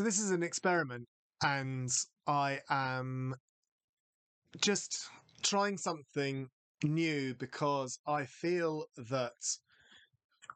[0.00, 1.06] So this is an experiment,
[1.42, 1.90] and
[2.26, 3.34] I am
[4.58, 5.10] just
[5.42, 6.48] trying something
[6.82, 9.58] new because I feel that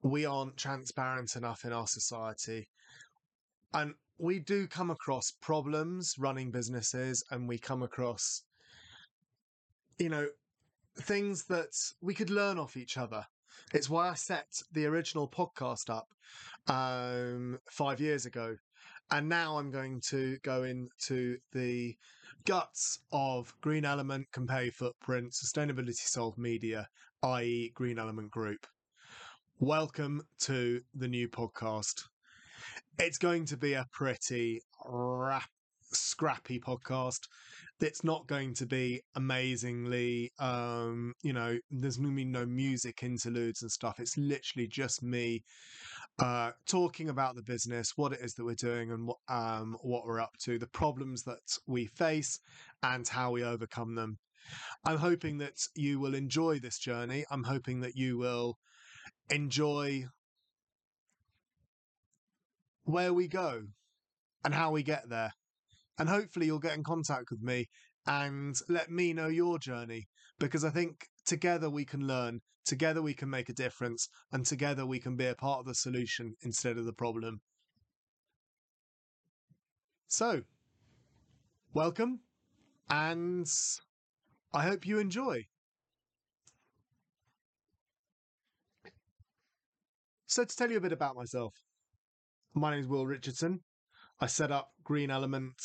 [0.03, 2.71] we aren't transparent enough in our society.
[3.75, 8.45] And we do come across problems running businesses, and we come across,
[9.99, 10.27] you know,
[11.03, 13.27] things that we could learn off each other.
[13.75, 16.09] It's why I set the original podcast up
[16.67, 18.57] um, five years ago.
[19.15, 21.95] And now I'm going to go into the
[22.47, 26.89] guts of Green Element, Compare Footprint, Sustainability Solved Media,
[27.23, 28.67] i.e., Green Element Group.
[29.61, 32.03] Welcome to the new podcast.
[32.99, 35.49] It's going to be a pretty rap,
[35.93, 37.21] scrappy podcast.
[37.79, 43.05] It's not going to be amazingly, um, you know, there's going to be no music
[43.05, 44.01] interludes and stuff.
[44.01, 45.45] It's literally just me
[46.19, 50.07] uh, talking about the business, what it is that we're doing, and what um, what
[50.07, 52.39] we're up to, the problems that we face,
[52.83, 54.19] and how we overcome them.
[54.85, 57.25] I'm hoping that you will enjoy this journey.
[57.31, 58.59] I'm hoping that you will
[59.31, 60.05] enjoy
[62.85, 63.63] where we go
[64.45, 65.33] and how we get there.
[65.99, 67.69] And hopefully, you'll get in contact with me
[68.07, 73.15] and let me know your journey because I think together we can learn, together we
[73.15, 76.77] can make a difference, and together we can be a part of the solution instead
[76.79, 77.41] of the problem.
[80.09, 80.43] So,
[81.73, 82.21] welcome,
[82.89, 83.51] and
[84.53, 85.47] I hope you enjoy.
[90.27, 91.55] So, to tell you a bit about myself,
[92.55, 93.61] my name is Will Richardson.
[94.21, 95.61] I set up Green Element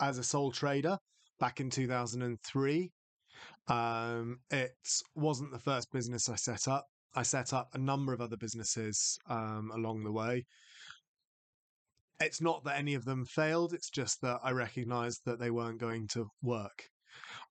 [0.00, 0.98] as a sole trader
[1.40, 2.92] back in 2003.
[3.68, 4.76] Um, it
[5.14, 6.86] wasn't the first business I set up.
[7.14, 10.46] I set up a number of other businesses um, along the way.
[12.20, 15.78] It's not that any of them failed, it's just that I recognized that they weren't
[15.78, 16.84] going to work.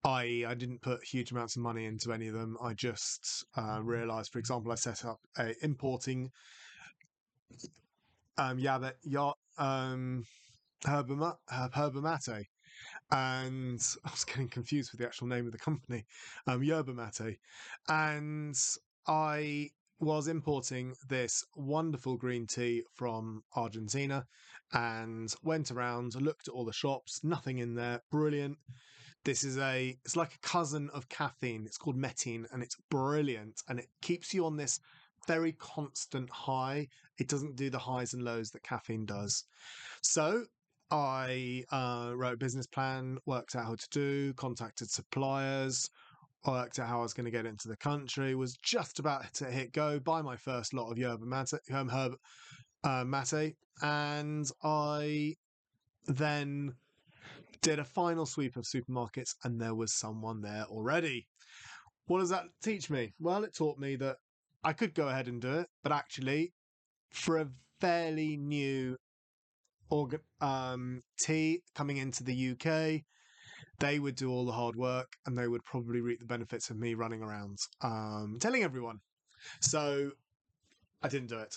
[0.04, 2.58] I I didn't put huge amounts of money into any of them.
[2.62, 6.32] I just uh, realized, for example, I set up a importing
[8.38, 10.26] um, yeah, that yeah, um,
[10.86, 12.46] herba, herba mate
[13.12, 16.06] and I was getting confused with the actual name of the company,
[16.46, 17.40] um, Yerba Mate,
[17.88, 18.56] and
[19.08, 24.28] I was importing this wonderful green tea from Argentina
[24.74, 28.58] and went around, looked at all the shops, nothing in there, brilliant.
[29.24, 31.66] This is a, it's like a cousin of caffeine.
[31.66, 34.80] It's called mateine and it's brilliant and it keeps you on this
[35.26, 36.88] very constant high.
[37.18, 39.46] It doesn't do the highs and lows that caffeine does.
[40.02, 40.46] So
[40.90, 45.90] I uh, wrote a business plan, worked out how to do, contacted suppliers,
[46.46, 49.46] worked out how I was going to get into the country, was just about to
[49.46, 52.16] hit go, buy my first lot of yerba mate, um, herb
[52.84, 55.36] uh, mate, and I
[56.06, 56.74] then
[57.62, 61.28] did a final sweep of supermarkets, and there was someone there already.
[62.06, 63.14] What does that teach me?
[63.20, 64.18] Well, it taught me that
[64.64, 66.54] I could go ahead and do it, but actually,
[67.12, 67.50] for a
[67.82, 68.98] fairly new
[69.90, 73.04] organ, um, tea coming into the UK,
[73.80, 76.78] they would do all the hard work and they would probably reap the benefits of
[76.78, 79.00] me running around um, telling everyone.
[79.62, 80.12] So
[81.02, 81.56] I didn't do it.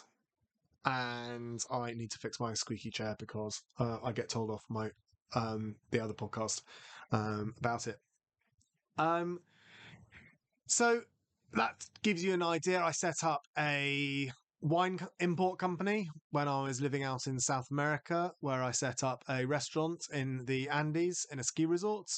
[0.84, 4.91] And I need to fix my squeaky chair because uh, I get told off my
[5.34, 6.62] um, the other podcast
[7.12, 7.98] um, about it.
[8.97, 9.41] Um,
[10.66, 11.02] so
[11.52, 12.82] that gives you an idea.
[12.82, 14.30] I set up a
[14.62, 19.25] wine import company when I was living out in South America, where I set up
[19.28, 22.10] a restaurant in the Andes in a ski resort.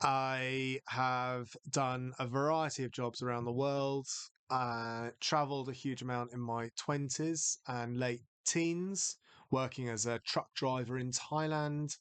[0.00, 4.06] I have done a variety of jobs around the world.
[4.50, 9.16] I traveled a huge amount in my 20s and late teens,
[9.50, 11.96] working as a truck driver in Thailand,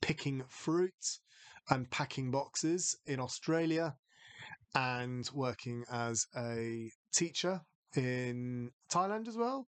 [0.00, 1.18] picking fruit
[1.68, 3.96] and packing boxes in Australia,
[4.74, 7.60] and working as a teacher
[7.96, 9.66] in Thailand as well,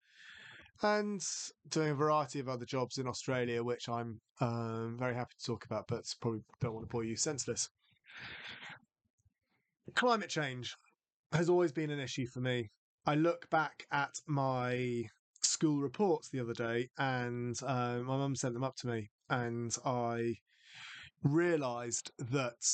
[0.82, 1.22] and
[1.68, 5.64] doing a variety of other jobs in Australia, which I'm um, very happy to talk
[5.64, 7.68] about, but probably don't want to bore you senseless.
[9.94, 10.76] Climate change
[11.32, 12.70] has always been an issue for me.
[13.06, 15.04] I look back at my
[15.42, 19.74] school reports the other day, and uh, my mum sent them up to me, and
[19.84, 20.36] I
[21.22, 22.66] realised that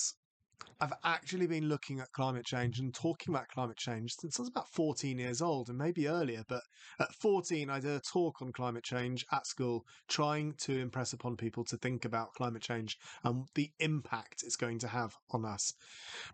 [0.78, 4.50] I've actually been looking at climate change and talking about climate change since I was
[4.50, 6.44] about 14 years old and maybe earlier.
[6.46, 6.62] But
[7.00, 11.36] at 14, I did a talk on climate change at school, trying to impress upon
[11.36, 15.72] people to think about climate change and the impact it's going to have on us.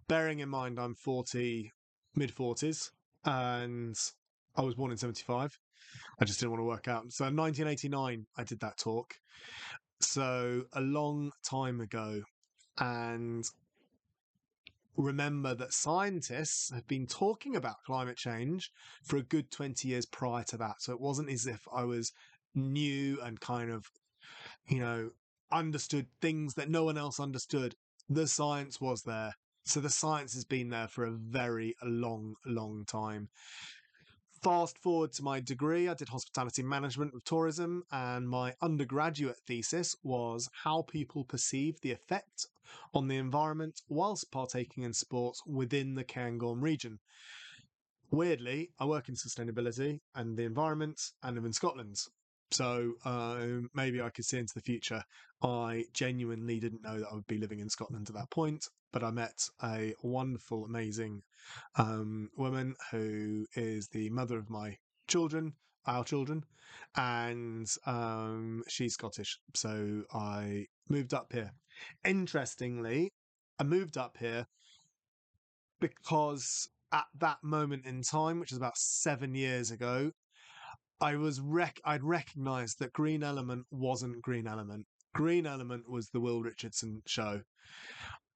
[0.08, 1.70] Bearing in mind, I'm 40,
[2.16, 2.90] mid 40s,
[3.24, 3.94] and
[4.56, 5.56] I was born in 75.
[6.18, 7.12] I just didn't want to work out.
[7.12, 9.14] So in 1989, I did that talk.
[10.00, 12.22] So a long time ago.
[12.78, 13.44] And
[14.96, 18.70] remember that scientists have been talking about climate change
[19.02, 20.80] for a good 20 years prior to that.
[20.80, 22.12] So it wasn't as if I was
[22.54, 23.86] new and kind of,
[24.68, 25.10] you know,
[25.50, 27.74] understood things that no one else understood.
[28.08, 29.34] The science was there.
[29.64, 33.28] So the science has been there for a very long, long time.
[34.42, 39.94] Fast forward to my degree, I did hospitality management with tourism, and my undergraduate thesis
[40.02, 42.48] was how people perceive the effect
[42.92, 46.98] on the environment whilst partaking in sports within the Cairngorm region.
[48.10, 51.98] Weirdly, I work in sustainability and the environment and live in Scotland.
[52.50, 55.04] So uh, maybe I could see into the future.
[55.40, 59.02] I genuinely didn't know that I would be living in Scotland at that point, but
[59.02, 61.22] I met a wonderful, amazing
[61.76, 64.76] um, woman who is the mother of my
[65.08, 65.54] children,
[65.86, 66.44] our children,
[66.96, 69.38] and um, she's Scottish.
[69.54, 71.52] So I moved up here.
[72.04, 73.10] Interestingly,
[73.58, 74.46] I moved up here
[75.80, 80.12] because at that moment in time, which is about seven years ago,
[81.00, 84.86] I was rec- I'd recognised that Green Element wasn't Green Element.
[85.14, 87.42] Green Element was the Will Richardson show.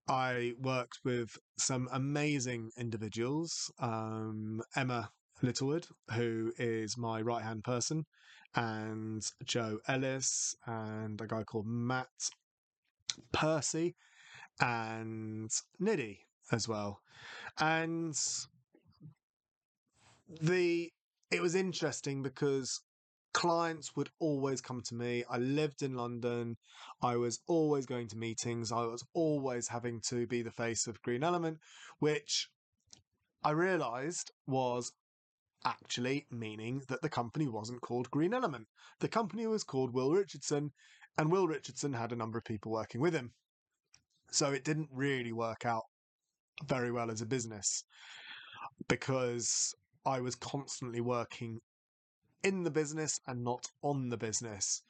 [0.09, 3.73] I worked with some amazing individuals.
[3.79, 5.11] Um, Emma
[5.43, 8.07] Littlewood, who is my right hand person,
[8.55, 12.31] and Joe Ellis, and a guy called Matt
[13.33, 13.97] Percy,
[14.61, 15.51] and
[15.81, 16.21] Niddy
[16.53, 17.01] as well.
[17.59, 18.17] And
[20.41, 20.93] the
[21.31, 22.81] it was interesting because
[23.37, 25.23] clients would always come to me.
[25.29, 26.57] I lived in London.
[27.03, 28.73] I was always going to meetings.
[28.73, 31.59] I was always having to be the face of Green Element,
[31.99, 32.49] which
[33.45, 34.91] I realized was
[35.67, 38.69] actually meaning that the company wasn't called Green Element.
[39.01, 40.73] The company was called Will Richardson,
[41.19, 43.33] and Will Richardson had a number of people working with him.
[44.31, 45.85] So it didn't really work out
[46.65, 47.85] very well as a business
[48.89, 49.75] because
[50.07, 51.61] I was constantly working
[52.47, 54.83] in the business and not on the business.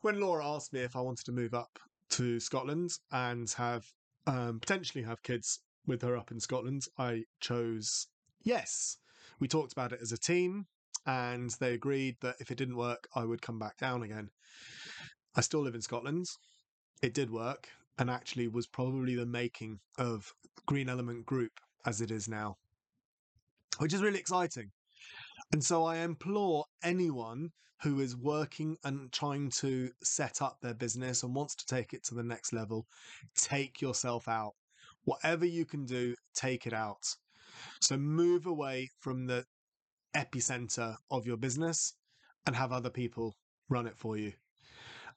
[0.00, 1.78] When Laura asked me if I wanted to move up
[2.10, 3.86] to Scotland and have
[4.26, 8.08] um, potentially have kids with her up in Scotland, I chose
[8.42, 8.96] yes.
[9.38, 10.66] We talked about it as a team,
[11.06, 14.30] and they agreed that if it didn't work, I would come back down again.
[15.36, 16.26] I still live in Scotland.
[17.00, 20.34] It did work, and actually was probably the making of
[20.66, 21.52] Green Element Group
[21.86, 22.56] as it is now
[23.78, 24.70] which is really exciting.
[25.52, 27.50] And so I implore anyone
[27.82, 32.04] who is working and trying to set up their business and wants to take it
[32.04, 32.86] to the next level,
[33.36, 34.54] take yourself out.
[35.04, 37.16] Whatever you can do, take it out.
[37.80, 39.44] So move away from the
[40.16, 41.94] epicenter of your business
[42.46, 43.34] and have other people
[43.68, 44.32] run it for you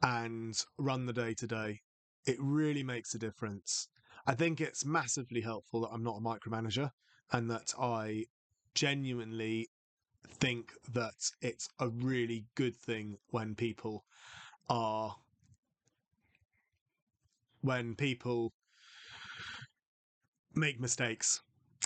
[0.01, 1.81] and run the day to day.
[2.25, 3.87] It really makes a difference.
[4.27, 6.91] I think it's massively helpful that I'm not a micromanager
[7.31, 8.25] and that I
[8.73, 9.69] genuinely
[10.29, 14.05] think that it's a really good thing when people
[14.69, 15.15] are
[17.61, 18.53] when people
[20.55, 21.41] make mistakes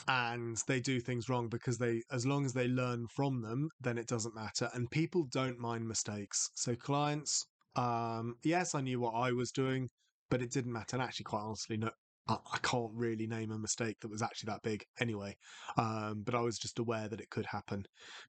[0.07, 3.97] and they do things wrong because they as long as they learn from them then
[3.97, 4.69] it doesn't matter.
[4.73, 6.49] And people don't mind mistakes.
[6.55, 9.89] So clients um yes i knew what i was doing
[10.29, 10.95] but it didn't matter.
[10.95, 11.91] And actually quite honestly no
[12.27, 15.35] I, can't really name a mistake that was actually that big anyway.
[15.77, 17.85] Um, but I was just aware that it could happen.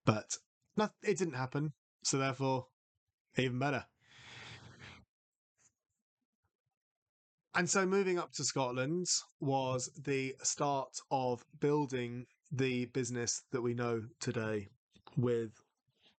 [0.07, 0.37] But
[0.77, 1.75] no, it didn't happen.
[2.03, 2.67] So therefore,
[3.37, 3.85] even better.
[7.55, 9.07] And so moving up to Scotland
[9.41, 14.69] was the start of building the business that we know today
[15.17, 15.51] with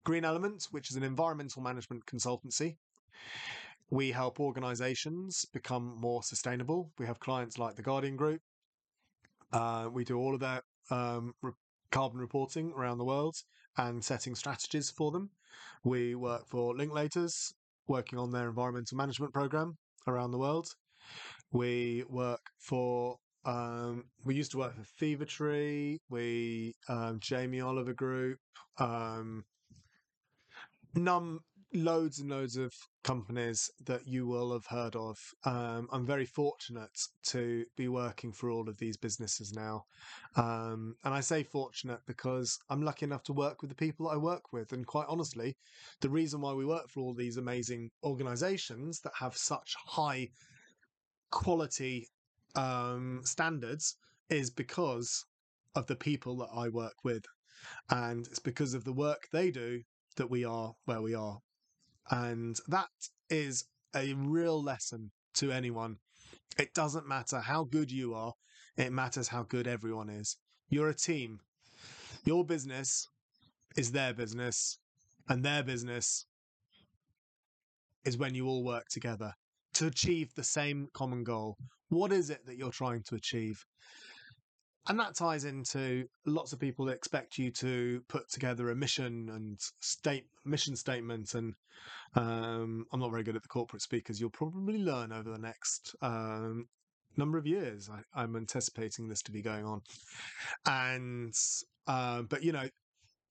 [0.04, 2.78] Green Element, which is an environmental management consultancy.
[3.90, 6.92] We help organizations become more sustainable.
[6.98, 8.42] We have clients like the Guardian Group.
[9.52, 11.52] Uh, we do all of their um, re-
[11.92, 13.36] carbon reporting around the world
[13.78, 15.30] and setting strategies for them.
[15.84, 17.54] We work for Linklaters,
[17.88, 20.68] working on their environmental management program around the world.
[21.52, 27.94] We work for um, we used to work for Fever Tree, we um, Jamie Oliver
[27.94, 28.38] Group,
[28.78, 29.44] um,
[30.94, 31.40] num
[31.74, 32.74] loads and loads of
[33.04, 35.18] companies that you will have heard of.
[35.46, 36.98] Um, I'm very fortunate
[37.28, 39.86] to be working for all of these businesses now.
[40.36, 44.16] Um, and I say fortunate because I'm lucky enough to work with the people that
[44.16, 44.74] I work with.
[44.74, 45.56] And quite honestly,
[46.02, 50.30] the reason why we work for all these amazing organizations that have such high
[51.32, 52.08] quality
[52.56, 53.96] um, standards
[54.30, 55.26] is because
[55.76, 57.24] of the people that I work with.
[57.90, 59.82] And it's because of the work they do
[60.18, 61.40] that we are where we are.
[62.12, 62.90] And that
[63.30, 63.66] is
[63.96, 65.96] a real lesson to anyone.
[66.60, 68.34] It doesn't matter how good you are,
[68.76, 70.38] it matters how good everyone is.
[70.70, 71.40] You're a team.
[72.26, 73.08] Your business
[73.78, 74.78] is their business,
[75.30, 76.26] and their business
[78.04, 79.34] is when you all work together
[79.74, 81.56] to achieve the same common goal.
[81.90, 83.66] What is it that you're trying to achieve?
[84.92, 89.58] And that ties into lots of people expect you to put together a mission and
[89.80, 91.34] state mission statement.
[91.34, 91.54] And
[92.14, 94.20] um, I'm not very good at the corporate speakers.
[94.20, 96.68] You'll probably learn over the next um,
[97.16, 97.90] number of years.
[98.14, 99.82] I, am anticipating this to be going on.
[100.66, 101.34] And
[101.88, 102.68] uh, but you know,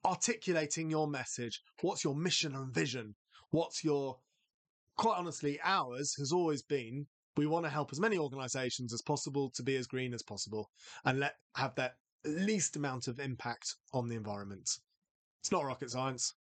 [0.03, 1.61] articulating your message.
[1.83, 3.17] What's your mission and vision?
[3.51, 4.17] What's your
[4.97, 7.07] quite honestly, ours has always been
[7.37, 10.71] we want to help as many organizations as possible to be as green as possible
[11.05, 11.95] and let have that
[12.25, 14.69] least amount of impact on the environment.
[15.41, 16.35] It's not rocket science.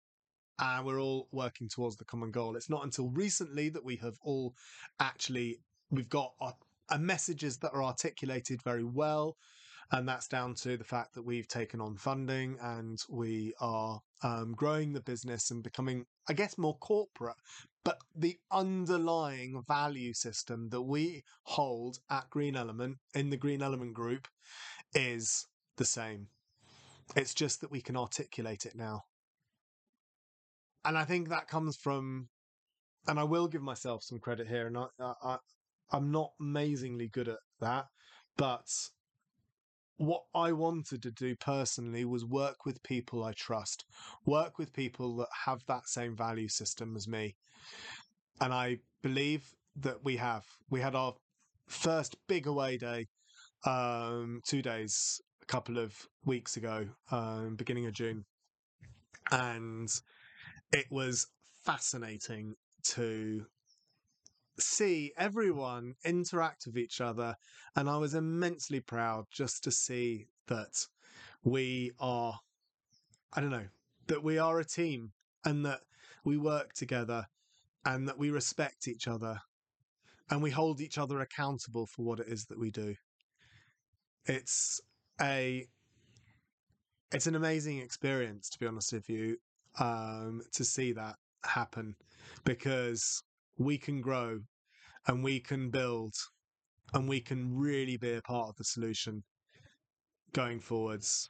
[0.58, 2.54] And we're all working towards the common goal.
[2.54, 4.54] It's not until recently that we have all
[4.98, 6.54] actually we've got our,
[6.90, 9.36] our messages that are articulated very well
[9.92, 14.52] and that's down to the fact that we've taken on funding and we are um,
[14.52, 17.36] growing the business and becoming, I guess, more corporate.
[17.84, 23.94] But the underlying value system that we hold at Green Element in the Green Element
[23.94, 24.28] Group
[24.94, 26.28] is the same.
[27.16, 29.04] It's just that we can articulate it now.
[30.84, 32.28] And I think that comes from,
[33.08, 35.38] and I will give myself some credit here, and I, I,
[35.90, 37.86] I'm not amazingly good at that,
[38.36, 38.68] but
[40.00, 43.84] what I wanted to do personally was work with people I trust,
[44.24, 47.36] work with people that have that same value system as me.
[48.40, 49.44] And I believe
[49.76, 50.46] that we have.
[50.70, 51.12] We had our
[51.66, 53.08] first big away day
[53.66, 58.24] um, two days a couple of weeks ago, um, beginning of June.
[59.30, 59.90] And
[60.72, 61.26] it was
[61.62, 62.54] fascinating
[62.84, 63.44] to
[64.58, 67.36] see everyone interact with each other.
[67.76, 70.86] And I was immensely proud just to see that
[71.42, 72.38] we are,
[73.32, 73.68] I don't know,
[74.06, 75.12] that we are a team
[75.44, 75.80] and that
[76.24, 77.26] we work together
[77.84, 79.40] and that we respect each other
[80.30, 82.94] and we hold each other accountable for what it is that we do.
[84.26, 84.80] It's
[85.20, 85.66] a
[87.12, 89.36] it's an amazing experience to be honest with you
[89.78, 91.96] um, to see that happen
[92.44, 93.22] because
[93.60, 94.40] we can grow
[95.06, 96.14] and we can build
[96.94, 99.22] and we can really be a part of the solution
[100.32, 101.28] going forwards.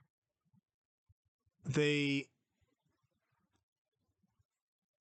[1.66, 2.24] The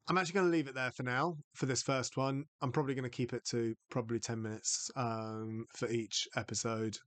[0.07, 2.45] I'm actually going to leave it there for now for this first one.
[2.63, 6.98] I'm probably going to keep it to probably 10 minutes um, for each episode.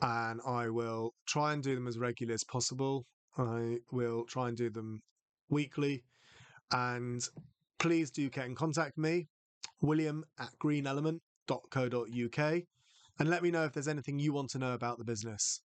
[0.00, 3.04] And I will try and do them as regularly as possible.
[3.36, 5.02] I will try and do them
[5.50, 6.04] weekly.
[6.72, 7.22] And
[7.78, 9.28] please do get in contact me,
[9.80, 12.62] william at greenelement.co.uk,
[13.18, 15.60] and let me know if there's anything you want to know about the business.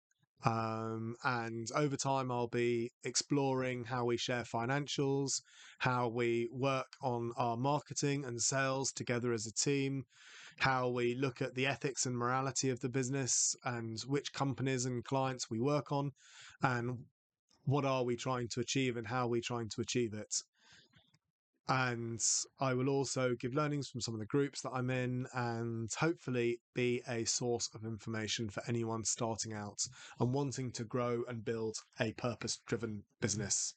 [0.44, 5.42] Um, and over time, I'll be exploring how we share financials,
[5.78, 10.04] how we work on our marketing and sales together as a team,
[10.58, 15.04] how we look at the ethics and morality of the business, and which companies and
[15.04, 16.12] clients we work on,
[16.62, 16.98] and
[17.64, 20.34] what are we trying to achieve and how are we trying to achieve it.
[21.70, 22.20] And
[22.58, 26.58] I will also give learnings from some of the groups that I'm in and hopefully
[26.74, 29.86] be a source of information for anyone starting out
[30.18, 33.76] and wanting to grow and build a purpose driven business.